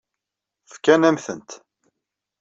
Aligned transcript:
Fkan-am-tent. 0.71 1.49